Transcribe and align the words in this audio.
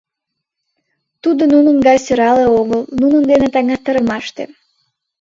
—Тудо 1.21 1.43
нунын 1.53 1.77
гай 1.87 1.97
сӧрале 2.05 2.45
огыл, 2.59 2.81
нунын 2.99 3.23
дене 3.31 3.47
таҥастарымаште. 3.55 4.43